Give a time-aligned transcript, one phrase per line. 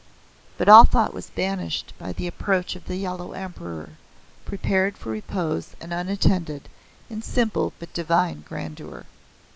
[0.57, 3.91] But all thought was banished by the approach of the Yellow Emperor,
[4.45, 6.69] prepared for repose and unattended,
[7.07, 9.05] in simple but divine grandeur.